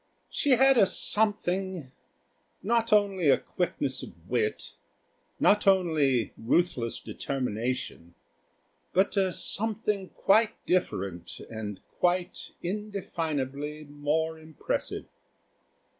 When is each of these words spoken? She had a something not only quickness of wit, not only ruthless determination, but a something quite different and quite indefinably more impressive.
She 0.31 0.53
had 0.55 0.79
a 0.79 0.87
something 0.87 1.91
not 2.63 2.91
only 2.91 3.37
quickness 3.37 4.01
of 4.01 4.27
wit, 4.27 4.73
not 5.39 5.67
only 5.67 6.33
ruthless 6.39 6.99
determination, 6.99 8.15
but 8.93 9.15
a 9.15 9.31
something 9.31 10.09
quite 10.09 10.53
different 10.65 11.39
and 11.51 11.79
quite 11.99 12.49
indefinably 12.63 13.83
more 13.83 14.39
impressive. 14.39 15.05